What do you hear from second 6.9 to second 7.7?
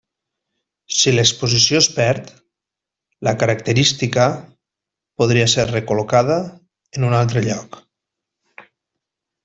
en un altre